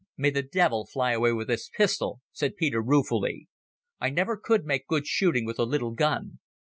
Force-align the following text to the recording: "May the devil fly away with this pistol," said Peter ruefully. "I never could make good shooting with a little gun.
"May 0.17 0.31
the 0.31 0.41
devil 0.41 0.87
fly 0.87 1.11
away 1.11 1.31
with 1.33 1.47
this 1.47 1.69
pistol," 1.69 2.21
said 2.31 2.55
Peter 2.57 2.81
ruefully. 2.81 3.47
"I 3.99 4.09
never 4.09 4.35
could 4.35 4.65
make 4.65 4.87
good 4.87 5.05
shooting 5.05 5.45
with 5.45 5.59
a 5.59 5.63
little 5.63 5.91
gun. 5.91 6.39